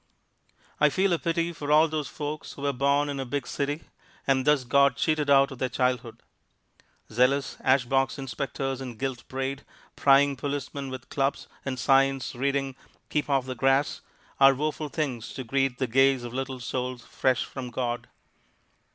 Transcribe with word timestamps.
I 0.79 0.89
feel 0.89 1.13
a 1.13 1.19
pity 1.19 1.53
for 1.53 1.71
all 1.71 1.87
those 1.87 2.07
folks 2.07 2.53
who 2.53 2.63
were 2.63 2.73
born 2.73 3.07
in 3.07 3.19
a 3.19 3.23
big 3.25 3.45
city, 3.45 3.83
and 4.25 4.45
thus 4.45 4.63
got 4.63 4.95
cheated 4.95 5.29
out 5.29 5.51
of 5.51 5.59
their 5.59 5.69
childhood. 5.69 6.23
Zealous 7.11 7.57
ash 7.63 7.85
box 7.85 8.17
inspectors 8.17 8.81
in 8.81 8.97
gilt 8.97 9.27
braid, 9.27 9.63
prying 9.95 10.35
policemen 10.35 10.89
with 10.89 11.09
clubs, 11.09 11.47
and 11.63 11.77
signs 11.77 12.33
reading, 12.33 12.75
"Keep 13.11 13.29
Off 13.29 13.45
the 13.45 13.53
Grass," 13.53 14.01
are 14.39 14.55
woeful 14.55 14.89
things 14.89 15.35
to 15.35 15.43
greet 15.43 15.77
the 15.77 15.85
gaze 15.85 16.23
of 16.23 16.33
little 16.33 16.59
souls 16.59 17.03
fresh 17.05 17.45
from 17.45 17.69
God. 17.69 18.07